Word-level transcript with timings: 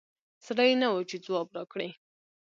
زړه 0.45 0.63
یي 0.69 0.75
نه 0.81 0.87
وو 0.91 1.01
چې 1.09 1.17
ځواب 1.25 1.47
راکړي 1.57 1.89